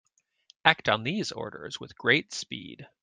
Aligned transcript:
Act 0.65 0.89
on 0.89 1.03
these 1.03 1.31
orders 1.31 1.79
with 1.79 1.95
great 1.95 2.33
speed. 2.33 2.87